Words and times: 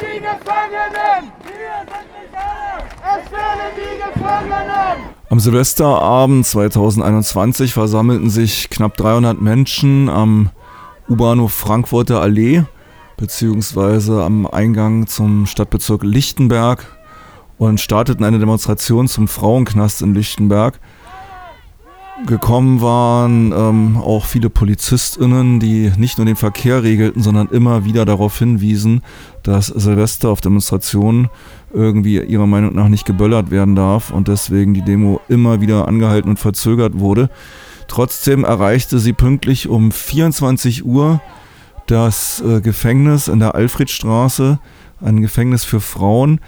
die 0.00 0.20
Gefangenen! 0.20 1.32
Wir 1.42 1.78
sind 1.80 2.08
nicht 2.12 2.34
alle! 2.34 2.84
Es 3.18 3.30
die 3.76 4.20
Gefangenen! 4.20 5.16
Am 5.30 5.40
Silvesterabend 5.40 6.46
2021 6.46 7.72
versammelten 7.72 8.30
sich 8.30 8.70
knapp 8.70 8.96
300 8.96 9.40
Menschen 9.40 10.08
am 10.08 10.50
U-Bahnhof 11.08 11.52
Frankfurter 11.52 12.20
Allee 12.20 12.64
beziehungsweise 13.16 14.22
am 14.22 14.46
Eingang 14.46 15.06
zum 15.06 15.46
Stadtbezirk 15.46 16.02
Lichtenberg 16.02 16.86
und 17.58 17.80
starteten 17.80 18.24
eine 18.24 18.38
Demonstration 18.38 19.08
zum 19.08 19.28
Frauenknast 19.28 20.02
in 20.02 20.14
Lichtenberg. 20.14 20.78
Gekommen 22.26 22.80
waren 22.80 23.52
ähm, 23.52 23.96
auch 23.96 24.24
viele 24.24 24.50
PolizistInnen, 24.50 25.60
die 25.60 25.92
nicht 25.96 26.18
nur 26.18 26.24
den 26.24 26.36
Verkehr 26.36 26.82
regelten, 26.82 27.22
sondern 27.22 27.48
immer 27.48 27.84
wieder 27.84 28.04
darauf 28.04 28.38
hinwiesen, 28.38 29.02
dass 29.42 29.68
Silvester 29.68 30.30
auf 30.30 30.40
Demonstrationen 30.40 31.28
irgendwie 31.72 32.20
ihrer 32.20 32.46
Meinung 32.46 32.74
nach 32.74 32.88
nicht 32.88 33.06
geböllert 33.06 33.50
werden 33.50 33.76
darf 33.76 34.10
und 34.10 34.28
deswegen 34.28 34.74
die 34.74 34.82
Demo 34.82 35.20
immer 35.28 35.60
wieder 35.60 35.86
angehalten 35.86 36.30
und 36.30 36.38
verzögert 36.38 36.98
wurde. 36.98 37.30
Trotzdem 37.88 38.44
erreichte 38.44 38.98
sie 38.98 39.12
pünktlich 39.12 39.68
um 39.68 39.92
24 39.92 40.84
Uhr 40.84 41.20
das 41.86 42.42
äh, 42.46 42.60
Gefängnis 42.60 43.28
in 43.28 43.38
der 43.38 43.54
Alfredstraße, 43.54 44.58
ein 45.00 45.22
Gefängnis 45.22 45.64
für 45.64 45.80
Frauen. 45.80 46.40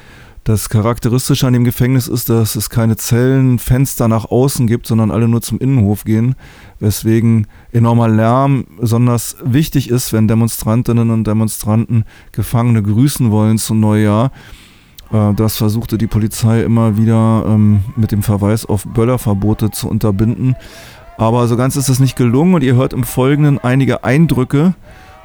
Das 0.48 0.70
Charakteristische 0.70 1.46
an 1.46 1.52
dem 1.52 1.64
Gefängnis 1.64 2.08
ist, 2.08 2.30
dass 2.30 2.56
es 2.56 2.70
keine 2.70 2.96
Zellen, 2.96 3.58
Fenster 3.58 4.08
nach 4.08 4.30
außen 4.30 4.66
gibt, 4.66 4.86
sondern 4.86 5.10
alle 5.10 5.28
nur 5.28 5.42
zum 5.42 5.58
Innenhof 5.58 6.04
gehen, 6.04 6.36
weswegen 6.80 7.46
enormer 7.70 8.08
Lärm 8.08 8.64
besonders 8.80 9.36
wichtig 9.44 9.90
ist, 9.90 10.14
wenn 10.14 10.26
Demonstrantinnen 10.26 11.10
und 11.10 11.26
Demonstranten 11.26 12.06
Gefangene 12.32 12.82
grüßen 12.82 13.30
wollen 13.30 13.58
zum 13.58 13.80
Neujahr. 13.80 14.32
Äh, 15.12 15.34
das 15.34 15.58
versuchte 15.58 15.98
die 15.98 16.06
Polizei 16.06 16.62
immer 16.62 16.96
wieder 16.96 17.44
ähm, 17.46 17.80
mit 17.94 18.10
dem 18.10 18.22
Verweis 18.22 18.64
auf 18.64 18.84
Böllerverbote 18.86 19.70
zu 19.70 19.86
unterbinden. 19.86 20.56
Aber 21.18 21.46
so 21.46 21.58
ganz 21.58 21.76
ist 21.76 21.90
es 21.90 22.00
nicht 22.00 22.16
gelungen 22.16 22.54
und 22.54 22.64
ihr 22.64 22.74
hört 22.74 22.94
im 22.94 23.04
Folgenden 23.04 23.58
einige 23.58 24.02
Eindrücke 24.02 24.74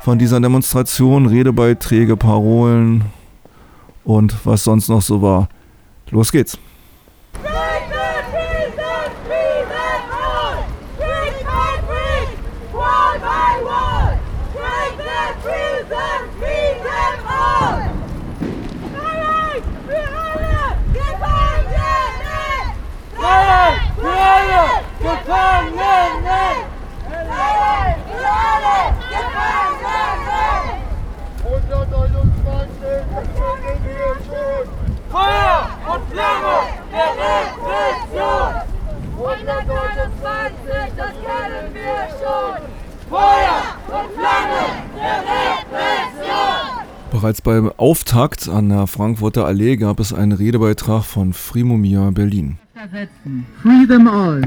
von 0.02 0.20
dieser 0.20 0.42
Demonstration, 0.42 1.28
Redebeiträge, 1.28 2.18
Parolen 2.18 3.06
und 4.06 4.46
was 4.46 4.64
sonst 4.64 4.90
noch 4.90 5.02
so 5.02 5.22
war. 5.22 5.50
Los 6.10 6.32
geht's. 6.32 6.58
Gefangene! 25.02 26.44
Für 28.08 28.30
alle 28.30 28.94
Gefangene! 29.10 30.44
129 31.44 32.84
Gefangene 33.14 33.84
wir 33.84 34.16
schon! 34.26 34.66
Feuer 35.10 35.70
und 35.94 36.04
Flamme 36.12 36.58
der 36.92 37.12
Repression! 37.20 38.52
129, 39.18 40.94
das 40.98 41.14
kennen 41.24 41.68
wir 41.74 42.02
schon! 42.20 42.60
Feuer 43.10 43.62
und 43.88 44.08
Flamme 44.18 44.64
der 44.96 45.20
Repression! 45.30 46.64
Bereits 47.24 47.42
beim 47.42 47.72
Auftakt 47.78 48.50
an 48.50 48.68
der 48.68 48.86
Frankfurter 48.86 49.46
Allee 49.46 49.78
gab 49.78 50.02
es 50.02 50.14
einen 50.14 50.34
Redebeitrag 50.34 51.06
von 51.06 51.32
Frimomia 51.32 52.12
Berlin. 52.12 52.58
Free 53.62 53.88
them 53.88 54.10
all. 54.10 54.42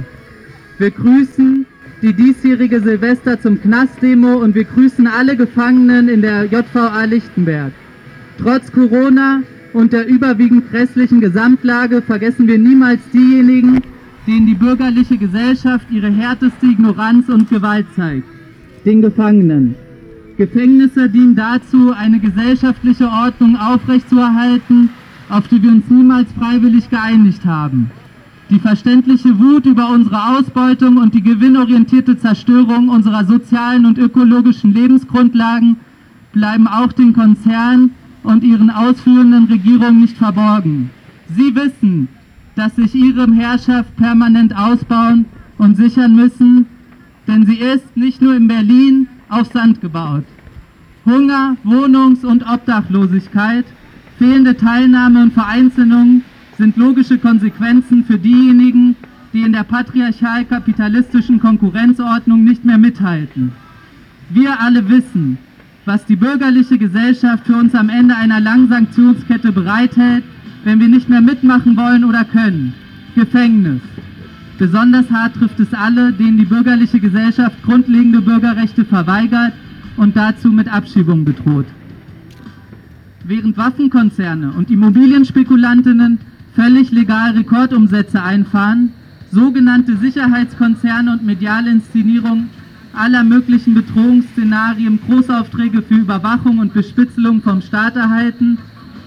Wir 0.76 0.90
grüßen 0.90 1.64
die 2.02 2.12
diesjährige 2.12 2.82
Silvester 2.82 3.40
zum 3.40 3.58
Knastdemo 3.62 4.34
und 4.34 4.54
wir 4.54 4.64
grüßen 4.64 5.06
alle 5.06 5.38
Gefangenen 5.38 6.10
in 6.10 6.20
der 6.20 6.44
JVA 6.44 7.04
Lichtenberg. 7.04 7.72
Trotz 8.36 8.70
Corona 8.70 9.40
und 9.72 9.94
der 9.94 10.06
überwiegend 10.06 10.70
grässlichen 10.70 11.22
Gesamtlage 11.22 12.02
vergessen 12.02 12.46
wir 12.46 12.58
niemals 12.58 13.00
diejenigen, 13.10 13.80
denen 14.26 14.48
die 14.48 14.54
bürgerliche 14.54 15.16
Gesellschaft 15.16 15.86
ihre 15.90 16.10
härteste 16.10 16.66
Ignoranz 16.66 17.30
und 17.30 17.48
Gewalt 17.48 17.86
zeigt. 17.96 18.28
Den 18.84 19.00
Gefangenen. 19.00 19.76
Gefängnisse 20.36 21.08
dienen 21.08 21.34
dazu, 21.34 21.92
eine 21.92 22.20
gesellschaftliche 22.20 23.08
Ordnung 23.08 23.56
aufrechtzuerhalten, 23.56 24.90
auf 25.30 25.48
die 25.48 25.62
wir 25.62 25.70
uns 25.70 25.88
niemals 25.88 26.30
freiwillig 26.32 26.90
geeinigt 26.90 27.44
haben. 27.46 27.90
Die 28.50 28.60
verständliche 28.60 29.38
Wut 29.40 29.66
über 29.66 29.90
unsere 29.90 30.36
Ausbeutung 30.36 30.98
und 30.98 31.14
die 31.14 31.22
gewinnorientierte 31.22 32.18
Zerstörung 32.18 32.90
unserer 32.90 33.24
sozialen 33.24 33.86
und 33.86 33.98
ökologischen 33.98 34.72
Lebensgrundlagen 34.72 35.76
bleiben 36.32 36.68
auch 36.68 36.92
den 36.92 37.12
Konzernen 37.12 37.92
und 38.22 38.44
ihren 38.44 38.70
ausführenden 38.70 39.46
Regierungen 39.46 40.00
nicht 40.00 40.18
verborgen. 40.18 40.90
Sie 41.34 41.56
wissen, 41.56 42.08
dass 42.54 42.76
sich 42.76 42.94
ihre 42.94 43.26
Herrschaft 43.32 43.96
permanent 43.96 44.56
ausbauen 44.56 45.24
und 45.58 45.76
sichern 45.76 46.14
müssen, 46.14 46.66
denn 47.26 47.46
sie 47.46 47.56
ist 47.56 47.96
nicht 47.96 48.20
nur 48.22 48.36
in 48.36 48.46
Berlin 48.46 49.08
auf 49.28 49.52
Sand 49.52 49.80
gebaut. 49.80 50.24
Hunger, 51.04 51.56
Wohnungs- 51.64 52.24
und 52.24 52.44
Obdachlosigkeit, 52.48 53.64
fehlende 54.18 54.56
Teilnahme 54.56 55.22
und 55.22 55.32
Vereinzelung 55.32 56.22
sind 56.58 56.76
logische 56.76 57.18
Konsequenzen 57.18 58.04
für 58.04 58.18
diejenigen, 58.18 58.96
die 59.32 59.42
in 59.42 59.52
der 59.52 59.64
patriarchal-kapitalistischen 59.64 61.38
Konkurrenzordnung 61.40 62.42
nicht 62.42 62.64
mehr 62.64 62.78
mithalten. 62.78 63.52
Wir 64.30 64.60
alle 64.60 64.88
wissen, 64.88 65.38
was 65.84 66.04
die 66.06 66.16
bürgerliche 66.16 66.78
Gesellschaft 66.78 67.46
für 67.46 67.56
uns 67.56 67.74
am 67.74 67.88
Ende 67.88 68.16
einer 68.16 68.40
langen 68.40 68.68
Sanktionskette 68.68 69.52
bereithält, 69.52 70.24
wenn 70.64 70.80
wir 70.80 70.88
nicht 70.88 71.08
mehr 71.08 71.20
mitmachen 71.20 71.76
wollen 71.76 72.04
oder 72.04 72.24
können. 72.24 72.74
Gefängnis. 73.14 73.80
Besonders 74.58 75.10
hart 75.10 75.34
trifft 75.34 75.60
es 75.60 75.74
alle, 75.74 76.12
denen 76.12 76.38
die 76.38 76.46
bürgerliche 76.46 76.98
Gesellschaft 76.98 77.62
grundlegende 77.62 78.22
Bürgerrechte 78.22 78.84
verweigert 78.84 79.52
und 79.96 80.16
dazu 80.16 80.48
mit 80.48 80.72
Abschiebung 80.72 81.24
bedroht. 81.24 81.66
Während 83.24 83.56
Waffenkonzerne 83.58 84.52
und 84.52 84.70
Immobilienspekulantinnen 84.70 86.18
völlig 86.54 86.90
legal 86.90 87.32
Rekordumsätze 87.32 88.22
einfahren, 88.22 88.92
sogenannte 89.30 89.96
Sicherheitskonzerne 89.96 91.12
und 91.12 91.24
mediale 91.24 91.70
Inszenierung 91.70 92.48
aller 92.94 93.24
möglichen 93.24 93.74
Bedrohungsszenarien 93.74 95.00
Großaufträge 95.06 95.82
für 95.82 95.96
Überwachung 95.96 96.58
und 96.60 96.72
Bespitzelung 96.72 97.42
vom 97.42 97.60
Staat 97.60 97.96
erhalten 97.96 98.56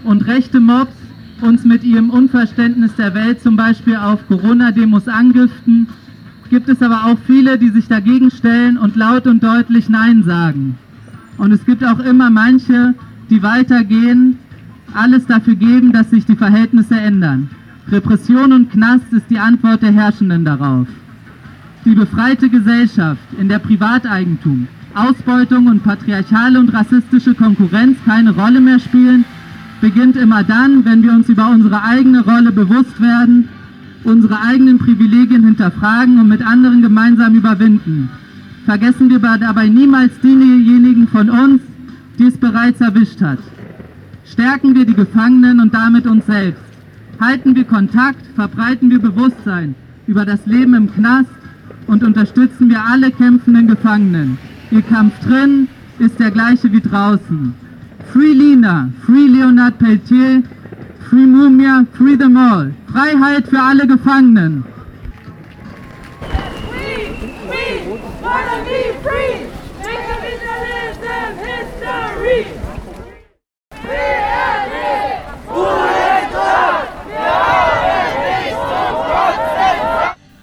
und 0.03 0.27
rechte 0.27 0.59
Mobs 0.59 0.98
uns 1.41 1.65
mit 1.65 1.83
ihrem 1.83 2.09
Unverständnis 2.09 2.95
der 2.95 3.13
Welt 3.13 3.41
zum 3.41 3.55
Beispiel 3.55 3.95
auf 3.95 4.27
Corona-Demos 4.27 5.07
angiften, 5.07 5.87
gibt 6.49 6.69
es 6.69 6.81
aber 6.81 7.05
auch 7.05 7.17
viele, 7.25 7.57
die 7.57 7.69
sich 7.69 7.87
dagegen 7.87 8.31
stellen 8.31 8.77
und 8.77 8.95
laut 8.95 9.27
und 9.27 9.43
deutlich 9.43 9.89
Nein 9.89 10.23
sagen. 10.23 10.77
Und 11.37 11.51
es 11.51 11.65
gibt 11.65 11.83
auch 11.83 11.99
immer 11.99 12.29
manche, 12.29 12.93
die 13.29 13.43
weitergehen, 13.43 14.37
alles 14.93 15.25
dafür 15.27 15.55
geben, 15.55 15.91
dass 15.91 16.09
sich 16.09 16.25
die 16.25 16.35
Verhältnisse 16.35 16.99
ändern. 16.99 17.49
Repression 17.91 18.51
und 18.53 18.71
Knast 18.71 19.11
ist 19.11 19.29
die 19.29 19.39
Antwort 19.39 19.81
der 19.81 19.91
Herrschenden 19.91 20.45
darauf. 20.45 20.87
Die 21.85 21.95
befreite 21.95 22.49
Gesellschaft, 22.49 23.21
in 23.39 23.47
der 23.47 23.59
Privateigentum, 23.59 24.67
Ausbeutung 24.95 25.67
und 25.67 25.83
patriarchale 25.83 26.59
und 26.59 26.73
rassistische 26.73 27.33
Konkurrenz 27.35 27.97
keine 28.05 28.31
Rolle 28.31 28.59
mehr 28.59 28.79
spielen, 28.79 29.23
beginnt 29.81 30.15
immer 30.15 30.43
dann, 30.43 30.85
wenn 30.85 31.03
wir 31.03 31.11
uns 31.11 31.29
über 31.29 31.49
unsere 31.49 31.83
eigene 31.83 32.21
Rolle 32.21 32.51
bewusst 32.51 33.01
werden, 33.01 33.49
unsere 34.03 34.41
eigenen 34.41 34.77
Privilegien 34.77 35.43
hinterfragen 35.43 36.19
und 36.19 36.27
mit 36.27 36.45
anderen 36.45 36.81
gemeinsam 36.81 37.35
überwinden. 37.35 38.09
Vergessen 38.65 39.09
wir 39.09 39.19
dabei 39.19 39.67
niemals 39.67 40.11
diejenigen 40.21 41.07
von 41.07 41.29
uns, 41.29 41.61
die 42.17 42.25
es 42.25 42.37
bereits 42.37 42.81
erwischt 42.81 43.21
hat. 43.21 43.39
Stärken 44.25 44.75
wir 44.75 44.85
die 44.85 44.93
Gefangenen 44.93 45.59
und 45.59 45.73
damit 45.73 46.05
uns 46.05 46.25
selbst. 46.25 46.61
Halten 47.19 47.55
wir 47.55 47.63
Kontakt, 47.63 48.25
verbreiten 48.35 48.89
wir 48.89 48.99
Bewusstsein 48.99 49.75
über 50.07 50.25
das 50.25 50.45
Leben 50.45 50.73
im 50.73 50.93
Knast 50.93 51.29
und 51.87 52.03
unterstützen 52.03 52.69
wir 52.69 52.83
alle 52.85 53.11
kämpfenden 53.11 53.67
Gefangenen. 53.67 54.37
Ihr 54.71 54.81
Kampf 54.83 55.19
drin 55.19 55.67
ist 55.97 56.19
der 56.19 56.31
gleiche 56.31 56.71
wie 56.71 56.81
draußen. 56.81 57.53
Free 58.11 58.33
Lina, 58.33 58.91
Free 59.05 59.27
Leonard 59.27 59.77
Peltier, 59.77 60.43
Free 61.09 61.25
Mumia, 61.25 61.85
Free 61.93 62.17
them 62.17 62.37
all. 62.37 62.73
Freiheit 62.91 63.47
für 63.47 63.61
alle 63.61 63.85
Gefangenen. 63.85 64.63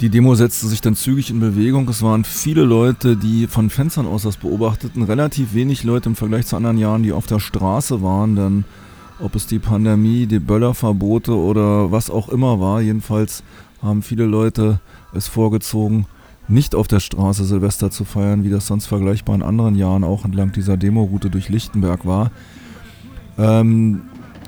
Die 0.02 0.10
Demo 0.10 0.34
setzte 0.34 0.66
sich 0.66 0.82
dann 0.82 0.94
zügig 0.94 1.30
in 1.30 1.40
Bewegung. 1.40 1.88
Es 1.88 2.02
waren 2.02 2.24
viele 2.24 2.64
Leute, 2.64 3.16
die 3.16 3.46
von 3.46 3.70
Fenstern 3.70 4.06
aus 4.06 4.24
das 4.24 4.36
beobachteten. 4.36 5.02
Relativ 5.02 5.54
wenig 5.54 5.84
Leute 5.84 6.10
im 6.10 6.16
Vergleich 6.16 6.46
zu 6.46 6.56
anderen 6.56 6.76
Jahren, 6.76 7.02
die 7.02 7.12
auf 7.12 7.26
der 7.26 7.40
Straße 7.40 8.02
waren. 8.02 8.36
Denn 8.36 8.64
ob 9.20 9.34
es 9.34 9.46
die 9.46 9.58
Pandemie, 9.58 10.26
die 10.26 10.38
Böllerverbote 10.38 11.34
oder 11.34 11.92
was 11.92 12.10
auch 12.10 12.28
immer 12.28 12.60
war, 12.60 12.82
jedenfalls 12.82 13.42
haben 13.80 14.02
viele 14.02 14.26
Leute 14.26 14.80
es 15.14 15.28
vorgezogen, 15.28 16.04
nicht 16.46 16.74
auf 16.74 16.88
der 16.88 17.00
Straße 17.00 17.46
Silvester 17.46 17.90
zu 17.90 18.04
feiern, 18.04 18.44
wie 18.44 18.50
das 18.50 18.66
sonst 18.66 18.86
vergleichbar 18.86 19.34
in 19.34 19.42
anderen 19.42 19.76
Jahren 19.76 20.04
auch 20.04 20.26
entlang 20.26 20.52
dieser 20.52 20.76
Demoroute 20.76 21.30
durch 21.30 21.48
Lichtenberg 21.48 22.04
war. 22.04 22.30
Ähm, 23.38 24.02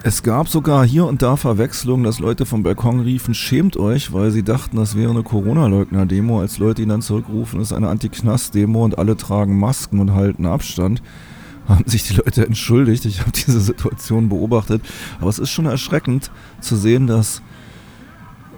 es 0.09 0.23
gab 0.23 0.49
sogar 0.49 0.87
hier 0.87 1.05
und 1.05 1.21
da 1.21 1.37
Verwechslungen, 1.37 2.03
dass 2.03 2.19
Leute 2.19 2.47
vom 2.47 2.63
Balkon 2.63 3.01
riefen, 3.01 3.35
schämt 3.35 3.77
euch, 3.77 4.11
weil 4.11 4.31
sie 4.31 4.43
dachten, 4.43 4.79
das 4.79 4.97
wäre 4.97 5.11
eine 5.11 5.23
Corona-Leugner-Demo, 5.23 6.41
als 6.41 6.57
Leute 6.57 6.81
ihn 6.81 6.89
dann 6.89 7.03
zurückrufen, 7.03 7.61
es 7.61 7.73
ist 7.73 7.77
eine 7.77 7.91
Anti-Knast-Demo 7.91 8.87
und 8.87 8.97
alle 8.97 9.19
tragen 9.19 9.59
Masken 9.59 10.01
und 10.01 10.15
halten 10.15 10.47
Abstand. 10.47 11.03
Haben 11.69 11.85
sich 11.85 12.05
die 12.05 12.15
Leute 12.15 12.47
entschuldigt, 12.47 13.05
ich 13.05 13.21
habe 13.21 13.33
diese 13.33 13.61
Situation 13.61 14.31
beobachtet. 14.31 14.81
Aber 15.21 15.29
es 15.29 15.39
ist 15.39 15.51
schon 15.51 15.67
erschreckend 15.67 16.31
zu 16.63 16.77
sehen, 16.77 17.07
dass 17.07 17.43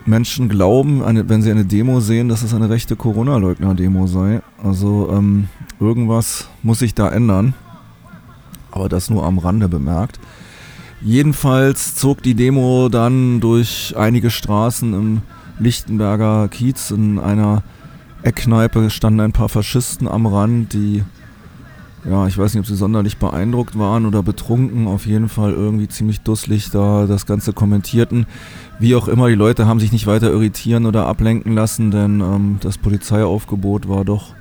Menschen 0.07 0.49
glauben, 0.49 1.03
eine, 1.03 1.29
wenn 1.29 1.43
sie 1.43 1.51
eine 1.51 1.65
Demo 1.65 1.99
sehen, 1.99 2.29
dass 2.29 2.45
es 2.45 2.55
eine 2.55 2.71
rechte 2.71 2.95
Corona-Leugner-Demo 2.95 4.07
sei. 4.07 4.41
Also 4.63 5.11
ähm, 5.13 5.49
irgendwas 5.81 6.47
muss 6.63 6.79
sich 6.79 6.95
da 6.95 7.09
ändern. 7.09 7.55
Aber 8.71 8.89
das 8.89 9.11
nur 9.11 9.25
am 9.25 9.39
Rande 9.39 9.69
bemerkt. 9.69 10.21
Jedenfalls 11.03 11.95
zog 11.95 12.23
die 12.23 12.35
Demo 12.35 12.91
dann 12.91 13.41
durch 13.41 13.95
einige 13.97 14.31
Straßen 14.31 14.93
im 14.93 15.23
Lichtenberger 15.59 16.49
Kiez. 16.49 16.91
In 16.91 17.19
einer 17.19 17.63
Eckkneipe 18.23 18.91
standen 18.91 19.21
ein 19.21 19.33
paar 19.33 19.49
Faschisten 19.49 20.07
am 20.07 20.27
Rand, 20.27 20.75
die, 20.75 21.03
ja, 22.05 22.27
ich 22.27 22.37
weiß 22.37 22.53
nicht, 22.53 22.61
ob 22.61 22.67
sie 22.67 22.77
sonderlich 22.77 23.17
beeindruckt 23.17 23.79
waren 23.79 24.05
oder 24.05 24.23
betrunken, 24.23 24.87
auf 24.87 25.07
jeden 25.07 25.31
Fall 25.31 25.53
irgendwie 25.53 25.89
ziemlich 25.89 26.21
dusselig 26.21 26.71
da 26.71 27.07
das 27.07 27.25
Ganze 27.25 27.55
kommentierten. 27.55 28.27
Wie 28.79 28.95
auch 28.95 29.09
immer, 29.09 29.29
die 29.29 29.35
Leute 29.35 29.67
haben 29.67 29.81
sich 29.81 29.93
nicht 29.93 30.07
weiter 30.07 30.31
irritieren 30.31 30.85
oder 30.85 31.07
ablenken 31.07 31.55
lassen, 31.55 31.91
denn 31.91 32.21
ähm, 32.21 32.59
das 32.61 32.77
Polizeiaufgebot 32.77 33.89
war 33.89 34.05
doch 34.05 34.35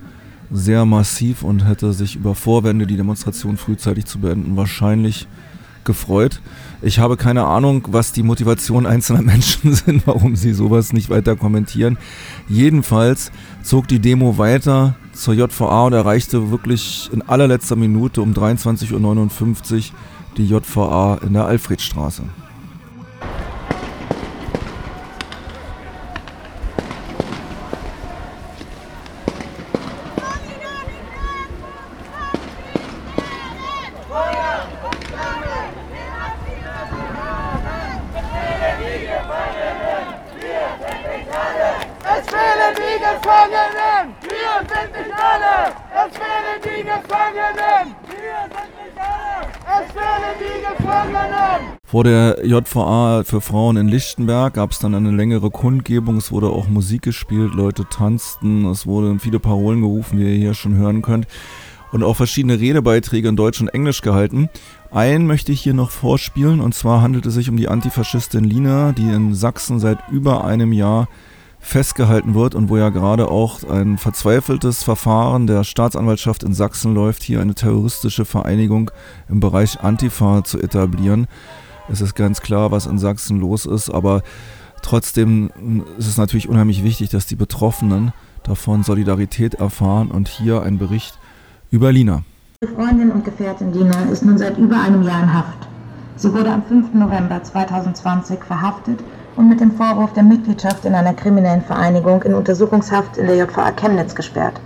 sehr 0.51 0.83
massiv 0.83 1.43
und 1.43 1.65
hätte 1.65 1.93
sich 1.93 2.17
über 2.17 2.35
Vorwände, 2.35 2.85
die 2.85 2.97
Demonstration 2.97 3.55
frühzeitig 3.55 4.05
zu 4.05 4.19
beenden, 4.19 4.57
wahrscheinlich 4.57 5.27
gefreut. 5.85 6.41
Ich 6.81 6.99
habe 6.99 7.17
keine 7.17 7.45
Ahnung, 7.45 7.87
was 7.91 8.11
die 8.11 8.23
Motivation 8.23 8.85
einzelner 8.85 9.21
Menschen 9.21 9.73
sind, 9.75 10.07
warum 10.07 10.35
sie 10.35 10.53
sowas 10.53 10.93
nicht 10.93 11.09
weiter 11.09 11.35
kommentieren. 11.35 11.97
Jedenfalls 12.47 13.31
zog 13.63 13.87
die 13.87 13.99
Demo 13.99 14.37
weiter 14.37 14.95
zur 15.13 15.33
JVA 15.33 15.87
und 15.87 15.93
erreichte 15.93 16.51
wirklich 16.51 17.09
in 17.11 17.21
allerletzter 17.21 17.75
Minute 17.75 18.21
um 18.21 18.33
23.59 18.33 18.93
Uhr 18.93 19.83
die 20.37 20.45
JVA 20.45 21.19
in 21.25 21.33
der 21.33 21.45
Alfredstraße. 21.45 22.23
Vor 51.83 52.03
der 52.03 52.45
JVA 52.45 53.23
für 53.23 53.41
Frauen 53.41 53.77
in 53.77 53.87
Lichtenberg 53.87 54.53
gab 54.53 54.71
es 54.71 54.79
dann 54.79 54.95
eine 54.95 55.11
längere 55.11 55.49
Kundgebung. 55.49 56.17
Es 56.17 56.31
wurde 56.31 56.49
auch 56.49 56.67
Musik 56.67 57.01
gespielt, 57.01 57.53
Leute 57.53 57.85
tanzten, 57.89 58.65
es 58.65 58.85
wurden 58.85 59.19
viele 59.19 59.39
Parolen 59.39 59.81
gerufen, 59.81 60.19
wie 60.19 60.23
ihr 60.23 60.37
hier 60.37 60.53
schon 60.53 60.75
hören 60.75 61.01
könnt. 61.01 61.27
Und 61.91 62.03
auch 62.03 62.15
verschiedene 62.15 62.59
Redebeiträge 62.59 63.27
in 63.27 63.35
Deutsch 63.35 63.59
und 63.59 63.69
Englisch 63.69 64.01
gehalten. 64.01 64.49
Einen 64.91 65.25
möchte 65.25 65.51
ich 65.51 65.61
hier 65.61 65.73
noch 65.73 65.89
vorspielen, 65.89 66.61
und 66.61 66.75
zwar 66.75 67.01
handelt 67.01 67.25
es 67.25 67.33
sich 67.33 67.49
um 67.49 67.57
die 67.57 67.67
Antifaschistin 67.67 68.43
Lina, 68.43 68.91
die 68.91 69.09
in 69.09 69.33
Sachsen 69.33 69.79
seit 69.79 69.97
über 70.11 70.45
einem 70.45 70.71
Jahr 70.71 71.07
festgehalten 71.59 72.35
wird 72.35 72.55
und 72.55 72.69
wo 72.69 72.77
ja 72.77 72.89
gerade 72.89 73.29
auch 73.29 73.63
ein 73.69 73.97
verzweifeltes 73.97 74.83
Verfahren 74.83 75.45
der 75.45 75.63
Staatsanwaltschaft 75.63 76.43
in 76.43 76.53
Sachsen 76.53 76.93
läuft, 76.93 77.23
hier 77.23 77.41
eine 77.41 77.55
terroristische 77.55 78.25
Vereinigung 78.25 78.91
im 79.27 79.39
Bereich 79.39 79.81
Antifa 79.81 80.43
zu 80.43 80.59
etablieren. 80.59 81.27
Es 81.89 82.01
ist 82.01 82.15
ganz 82.15 82.41
klar, 82.41 82.71
was 82.71 82.85
in 82.85 82.97
Sachsen 82.97 83.39
los 83.39 83.65
ist, 83.65 83.89
aber 83.89 84.21
trotzdem 84.81 85.49
ist 85.97 86.07
es 86.07 86.17
natürlich 86.17 86.47
unheimlich 86.47 86.83
wichtig, 86.83 87.09
dass 87.09 87.25
die 87.25 87.35
Betroffenen 87.35 88.13
davon 88.43 88.83
Solidarität 88.83 89.55
erfahren 89.55 90.11
und 90.11 90.27
hier 90.27 90.63
ein 90.63 90.77
Bericht 90.77 91.19
über 91.71 91.91
Lina. 91.91 92.23
Freundin 92.75 93.11
und 93.11 93.25
Gefährtin 93.25 93.73
Lina 93.73 94.03
ist 94.11 94.23
nun 94.23 94.37
seit 94.37 94.57
über 94.57 94.81
einem 94.81 95.03
Jahr 95.03 95.23
in 95.23 95.33
Haft. 95.33 95.67
Sie 96.21 96.33
wurde 96.33 96.51
am 96.51 96.63
5. 96.63 96.95
November 96.95 97.41
2020 97.41 98.43
verhaftet 98.43 98.99
und 99.37 99.47
mit 99.47 99.61
dem 99.61 99.71
Vorwurf 99.71 100.11
der 100.11 100.23
Mitgliedschaft 100.23 100.83
in 100.83 100.93
einer 100.93 101.13
kriminellen 101.13 101.61
Vereinigung 101.61 102.23
in 102.23 102.33
Untersuchungshaft 102.33 103.15
in 103.15 103.25
der 103.27 103.37
JVA 103.37 103.71
Chemnitz 103.71 104.15
gesperrt. 104.15 104.59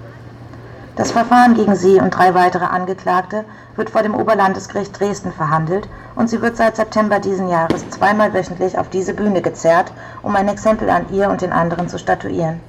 Das 0.96 1.12
Verfahren 1.12 1.54
gegen 1.54 1.76
sie 1.76 2.00
und 2.02 2.10
drei 2.10 2.34
weitere 2.34 2.66
Angeklagte 2.66 3.46
wird 3.76 3.92
vor 3.92 4.02
dem 4.02 4.16
Oberlandesgericht 4.16 5.00
Dresden 5.00 5.32
verhandelt 5.32 5.88
und 6.16 6.28
sie 6.28 6.42
wird 6.42 6.58
seit 6.58 6.76
September 6.76 7.20
diesen 7.20 7.48
Jahres 7.48 7.88
zweimal 7.92 8.34
wöchentlich 8.34 8.80
auf 8.80 8.90
diese 8.90 9.14
Bühne 9.14 9.44
gezerrt, 9.44 9.92
um 10.24 10.36
ein 10.36 10.48
Exempel 10.48 10.90
an 10.90 11.06
ihr 11.12 11.30
und 11.30 11.42
den 11.42 11.54
anderen 11.54 11.88
zu 11.88 12.00
statuieren. 12.00 12.62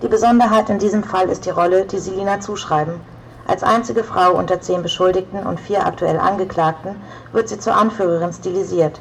Die 0.00 0.08
Besonderheit 0.08 0.70
in 0.70 0.78
diesem 0.78 1.04
Fall 1.04 1.28
ist 1.28 1.44
die 1.44 1.50
Rolle, 1.50 1.84
die 1.84 1.98
sie 1.98 2.12
Lina 2.12 2.40
zuschreiben. 2.40 2.94
Als 3.48 3.62
einzige 3.62 4.02
Frau 4.02 4.32
unter 4.32 4.60
zehn 4.60 4.82
Beschuldigten 4.82 5.46
und 5.46 5.60
vier 5.60 5.86
aktuell 5.86 6.18
Angeklagten 6.18 6.96
wird 7.32 7.48
sie 7.48 7.58
zur 7.60 7.76
Anführerin 7.76 8.32
stilisiert. 8.32 9.00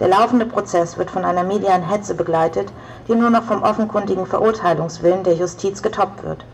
Der 0.00 0.08
laufende 0.08 0.46
Prozess 0.46 0.98
wird 0.98 1.10
von 1.10 1.24
einer 1.24 1.44
medialen 1.44 1.88
Hetze 1.88 2.14
begleitet, 2.14 2.72
die 3.06 3.14
nur 3.14 3.30
noch 3.30 3.44
vom 3.44 3.62
offenkundigen 3.62 4.26
Verurteilungswillen 4.26 5.22
der 5.22 5.34
Justiz 5.34 5.80
getoppt 5.80 6.24
wird. 6.24 6.44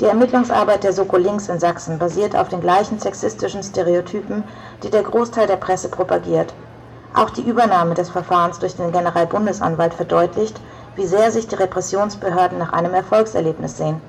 Die 0.00 0.06
Ermittlungsarbeit 0.06 0.84
der 0.84 0.92
Soko 0.92 1.16
Links 1.16 1.48
in 1.48 1.58
Sachsen 1.58 1.98
basiert 1.98 2.36
auf 2.36 2.48
den 2.48 2.60
gleichen 2.60 2.98
sexistischen 2.98 3.62
Stereotypen, 3.62 4.44
die 4.82 4.90
der 4.90 5.02
Großteil 5.02 5.46
der 5.46 5.56
Presse 5.56 5.88
propagiert. 5.88 6.52
Auch 7.14 7.30
die 7.30 7.48
Übernahme 7.48 7.94
des 7.94 8.10
Verfahrens 8.10 8.58
durch 8.58 8.76
den 8.76 8.92
Generalbundesanwalt 8.92 9.94
verdeutlicht, 9.94 10.60
wie 10.96 11.06
sehr 11.06 11.30
sich 11.30 11.46
die 11.46 11.54
Repressionsbehörden 11.54 12.58
nach 12.58 12.72
einem 12.72 12.92
Erfolgserlebnis 12.92 13.76
sehen. 13.76 14.00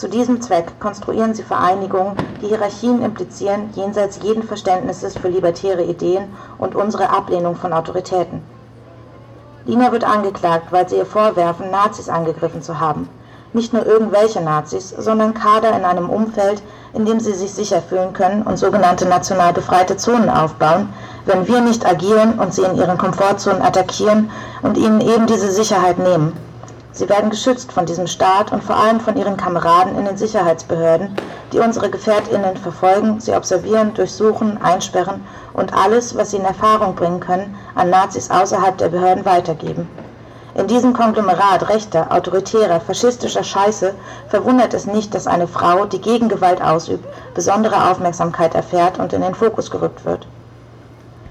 Zu 0.00 0.08
diesem 0.08 0.40
Zweck 0.40 0.80
konstruieren 0.80 1.34
sie 1.34 1.42
Vereinigungen, 1.42 2.16
die 2.40 2.46
Hierarchien 2.46 3.02
implizieren, 3.02 3.68
jenseits 3.74 4.18
jeden 4.22 4.42
Verständnisses 4.42 5.18
für 5.18 5.28
libertäre 5.28 5.82
Ideen 5.82 6.24
und 6.56 6.74
unsere 6.74 7.10
Ablehnung 7.10 7.54
von 7.54 7.74
Autoritäten. 7.74 8.40
Lina 9.66 9.92
wird 9.92 10.04
angeklagt, 10.04 10.72
weil 10.72 10.88
sie 10.88 10.96
ihr 10.96 11.04
vorwerfen, 11.04 11.70
Nazis 11.70 12.08
angegriffen 12.08 12.62
zu 12.62 12.80
haben 12.80 13.10
nicht 13.52 13.72
nur 13.72 13.84
irgendwelche 13.84 14.40
Nazis, 14.40 14.94
sondern 14.96 15.34
Kader 15.34 15.76
in 15.76 15.84
einem 15.84 16.08
Umfeld, 16.08 16.62
in 16.92 17.04
dem 17.04 17.18
sie 17.18 17.32
sich 17.32 17.52
sicher 17.52 17.82
fühlen 17.82 18.12
können 18.12 18.42
und 18.42 18.58
sogenannte 18.58 19.06
national 19.06 19.52
befreite 19.52 19.96
Zonen 19.96 20.30
aufbauen, 20.30 20.88
wenn 21.26 21.48
wir 21.48 21.60
nicht 21.60 21.84
agieren 21.84 22.38
und 22.38 22.54
sie 22.54 22.62
in 22.62 22.76
ihren 22.76 22.96
Komfortzonen 22.96 23.60
attackieren 23.60 24.30
und 24.62 24.78
ihnen 24.78 25.00
eben 25.00 25.26
diese 25.26 25.50
Sicherheit 25.50 25.98
nehmen. 25.98 26.32
Sie 26.92 27.08
werden 27.08 27.30
geschützt 27.30 27.72
von 27.72 27.86
diesem 27.86 28.08
Staat 28.08 28.50
und 28.52 28.64
vor 28.64 28.76
allem 28.76 29.00
von 29.00 29.16
ihren 29.16 29.36
Kameraden 29.36 29.96
in 29.96 30.06
den 30.06 30.16
Sicherheitsbehörden, 30.16 31.14
die 31.52 31.60
unsere 31.60 31.88
Gefährtinnen 31.88 32.56
verfolgen, 32.56 33.20
sie 33.20 33.32
observieren, 33.32 33.94
durchsuchen, 33.94 34.60
einsperren 34.60 35.24
und 35.52 35.72
alles, 35.72 36.16
was 36.16 36.32
sie 36.32 36.38
in 36.38 36.44
Erfahrung 36.44 36.96
bringen 36.96 37.20
können, 37.20 37.56
an 37.74 37.90
Nazis 37.90 38.30
außerhalb 38.30 38.76
der 38.78 38.88
Behörden 38.88 39.24
weitergeben. 39.24 39.88
In 40.54 40.66
diesem 40.66 40.92
Konglomerat 40.92 41.68
rechter, 41.68 42.10
autoritärer, 42.10 42.80
faschistischer 42.80 43.44
Scheiße 43.44 43.94
verwundert 44.28 44.74
es 44.74 44.84
nicht, 44.84 45.14
dass 45.14 45.28
eine 45.28 45.46
Frau, 45.46 45.84
die 45.84 46.00
Gegengewalt 46.00 46.60
ausübt, 46.60 47.06
besondere 47.34 47.88
Aufmerksamkeit 47.88 48.56
erfährt 48.56 48.98
und 48.98 49.12
in 49.12 49.22
den 49.22 49.36
Fokus 49.36 49.70
gerückt 49.70 50.04
wird. 50.04 50.26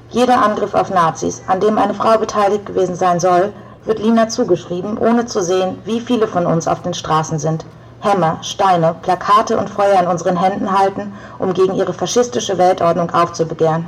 Jeder 0.09 0.41
Angriff 0.41 0.73
auf 0.73 0.89
Nazis, 0.89 1.43
an 1.47 1.59
dem 1.59 1.77
eine 1.77 1.93
Frau 1.93 2.17
beteiligt 2.17 2.65
gewesen 2.65 2.95
sein 2.95 3.19
soll, 3.19 3.51
wird 3.85 3.99
Lina 3.99 4.29
zugeschrieben, 4.29 4.97
ohne 4.97 5.25
zu 5.25 5.41
sehen, 5.41 5.77
wie 5.85 5.99
viele 5.99 6.27
von 6.27 6.45
uns 6.45 6.67
auf 6.67 6.81
den 6.81 6.93
Straßen 6.93 7.39
sind. 7.39 7.65
Hämmer, 8.01 8.37
Steine, 8.41 8.95
Plakate 9.01 9.57
und 9.57 9.69
Feuer 9.69 9.99
in 10.01 10.07
unseren 10.07 10.37
Händen 10.37 10.77
halten, 10.77 11.13
um 11.37 11.53
gegen 11.53 11.75
ihre 11.75 11.93
faschistische 11.93 12.57
Weltordnung 12.57 13.09
aufzubegehren. 13.11 13.87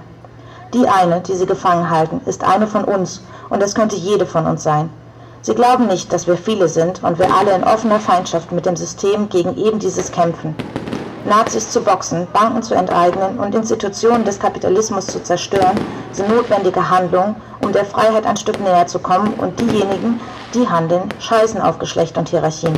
Die 0.74 0.88
eine, 0.88 1.22
die 1.22 1.36
sie 1.36 1.46
gefangen 1.46 1.90
halten, 1.90 2.22
ist 2.26 2.44
eine 2.44 2.68
von 2.68 2.84
uns, 2.84 3.22
und 3.50 3.62
es 3.62 3.76
könnte 3.76 3.96
jede 3.96 4.26
von 4.26 4.46
uns 4.46 4.64
sein. 4.64 4.90
Sie 5.42 5.56
glauben 5.56 5.88
nicht, 5.88 6.14
dass 6.14 6.28
wir 6.28 6.38
viele 6.38 6.70
sind 6.70 7.04
und 7.04 7.18
wir 7.20 7.34
alle 7.34 7.54
in 7.54 7.64
offener 7.64 8.00
Feindschaft 8.00 8.52
mit 8.52 8.66
dem 8.66 8.76
System 8.76 9.28
gegen 9.28 9.58
eben 9.58 9.80
dieses 9.80 10.12
kämpfen. 10.12 10.56
Nazis 11.26 11.70
zu 11.70 11.82
boxen, 11.82 12.28
Banken 12.34 12.64
zu 12.64 12.74
enteignen 12.74 13.40
und 13.40 13.54
Institutionen 13.54 14.24
des 14.24 14.40
Kapitalismus 14.40 15.08
zu 15.08 15.22
zerstören, 15.22 15.80
sind 16.12 16.30
notwendige 16.30 16.90
Handlungen, 16.90 17.36
um 17.64 17.72
der 17.72 17.86
Freiheit 17.86 18.26
ein 18.26 18.38
Stück 18.38 18.60
näher 18.60 18.88
zu 18.88 19.00
kommen 19.00 19.34
und 19.36 19.60
diejenigen, 19.60 20.20
die 20.54 20.68
handeln, 20.68 21.10
scheißen 21.20 21.62
auf 21.62 21.80
Geschlecht 21.80 22.18
und 22.18 22.30
Hierarchien. 22.30 22.78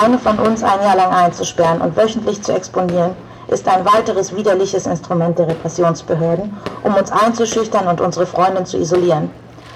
Eine 0.00 0.18
von 0.18 0.38
uns 0.38 0.62
ein 0.62 0.80
Jahr 0.82 0.96
lang 0.96 1.12
einzusperren 1.12 1.80
und 1.80 1.96
wöchentlich 1.96 2.42
zu 2.42 2.52
exponieren, 2.52 3.16
ist 3.48 3.66
ein 3.66 3.84
weiteres 3.84 4.34
widerliches 4.36 4.86
Instrument 4.86 5.38
der 5.38 5.48
Repressionsbehörden, 5.48 6.56
um 6.82 6.94
uns 6.94 7.10
einzuschüchtern 7.10 7.88
und 7.88 8.00
unsere 8.00 8.26
Freundin 8.26 8.66
zu 8.66 8.78
isolieren. 8.78 9.30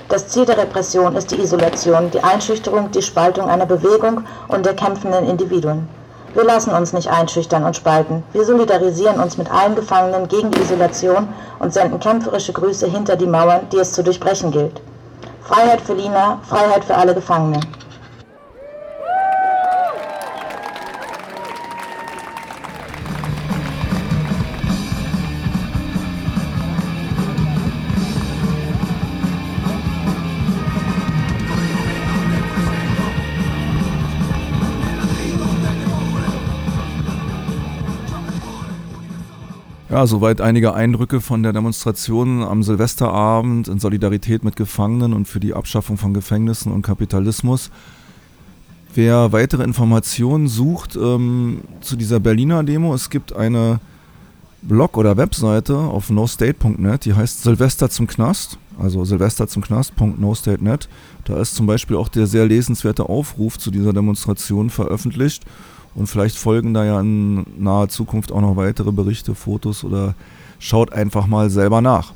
Das 0.09 0.29
Ziel 0.29 0.45
der 0.45 0.59
Repression 0.59 1.17
ist 1.17 1.31
die 1.31 1.41
Isolation, 1.41 2.11
die 2.11 2.23
Einschüchterung, 2.23 2.91
die 2.91 3.01
Spaltung 3.01 3.49
einer 3.49 3.65
Bewegung 3.65 4.25
und 4.49 4.67
der 4.67 4.75
kämpfenden 4.75 5.27
Individuen. 5.27 5.89
Wir 6.35 6.45
lassen 6.45 6.71
uns 6.71 6.95
nicht 6.95 7.11
einschüchtern 7.11 7.65
und 7.65 7.77
spalten. 7.77 8.23
Wir 8.33 8.47
solidarisieren 8.47 9.21
uns 9.21 9.37
mit 9.37 9.53
allen 9.53 9.75
Gefangenen 9.75 10.29
gegen 10.29 10.51
die 10.51 10.63
Isolation 10.63 11.29
und 11.59 11.75
senden 11.75 12.01
kämpferische 12.01 12.55
Grüße 12.55 12.87
hinter 12.87 13.17
die 13.17 13.27
Mauern, 13.27 13.69
die 13.71 13.77
es 13.77 13.93
zu 13.93 14.03
durchbrechen 14.03 14.51
gilt. 14.51 14.81
Freiheit 15.43 15.83
für 15.83 15.93
Lina, 15.93 16.39
Freiheit 16.49 16.85
für 16.85 16.95
alle 16.95 17.15
Gefangenen. 17.15 17.61
Ja, 39.93 40.07
soweit 40.07 40.41
einige 40.41 40.73
Eindrücke 40.73 41.21
von 41.21 41.43
der 41.43 41.53
Demonstration 41.53 42.43
am 42.43 42.63
Silvesterabend 42.63 43.69
in 43.69 43.79
Solidarität 43.79 44.43
mit 44.43 44.57
Gefangenen 44.57 45.13
und 45.13 45.29
für 45.29 45.39
die 45.39 45.53
Abschaffung 45.53 45.99
von 45.99 46.15
Gefängnissen 46.15 46.73
und 46.73 46.81
Kapitalismus. 46.81 47.71
Wer 48.95 49.33
weitere 49.33 49.65
Informationen 49.65 50.49
sucht 50.49 50.97
ähm, 50.97 51.61
zu 51.83 51.97
dieser 51.97 52.21
Berliner 52.21 52.63
Demo, 52.63 52.95
es 52.95 53.11
gibt 53.11 53.37
eine 53.37 53.81
Blog- 54.63 54.97
oder 54.97 55.19
Webseite 55.19 55.77
auf 55.77 56.09
nostate.net, 56.09 57.05
die 57.05 57.13
heißt 57.13 57.43
Silvester 57.43 57.91
zum 57.91 58.07
Knast, 58.07 58.57
also 58.79 59.05
silvester 59.05 59.47
zum 59.47 59.61
Knast.nostate.net. 59.61 60.89
Da 61.27 61.39
ist 61.39 61.55
zum 61.55 61.67
Beispiel 61.67 61.97
auch 61.97 62.09
der 62.09 62.27
sehr 62.27 62.47
lesenswerte 62.47 63.11
Aufruf 63.11 63.59
zu 63.59 63.71
dieser 63.71 63.93
Demonstration 63.93 64.71
veröffentlicht. 64.71 65.45
Und 65.95 66.07
vielleicht 66.07 66.37
folgen 66.37 66.75
da 66.75 66.85
ja 66.85 67.01
in 67.01 67.45
naher 67.59 67.89
Zukunft 67.89 68.33
auch 68.33 68.41
noch 68.41 68.57
weitere 68.57 68.93
Berichte, 68.93 69.35
Fotos 69.35 69.85
oder 69.85 70.15
schaut 70.59 70.93
einfach 70.93 71.27
mal 71.27 71.51
selber 71.51 71.81
nach. 71.81 72.13